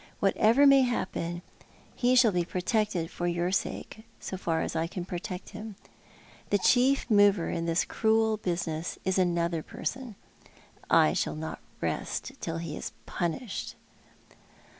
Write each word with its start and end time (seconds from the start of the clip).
Whatever 0.19 0.65
may 0.65 0.81
happen, 0.81 1.43
he 1.95 2.15
shall 2.15 2.31
be 2.31 2.43
protected 2.43 3.11
for 3.11 3.27
your 3.27 3.51
sake, 3.51 4.03
so 4.19 4.35
far 4.35 4.63
as 4.63 4.75
I 4.75 4.87
can 4.87 5.05
i^rotect 5.05 5.49
him. 5.49 5.75
The 6.49 6.57
chief 6.57 7.05
mover 7.07 7.49
in 7.51 7.67
this 7.67 7.85
cruel 7.85 8.37
business 8.37 8.97
is 9.05 9.19
another 9.19 9.61
person. 9.61 10.15
I 10.89 11.13
shall 11.13 11.35
not 11.35 11.59
rest 11.81 12.31
till 12.41 12.57
he 12.57 12.75
is 12.75 12.93
punished." 13.05 13.75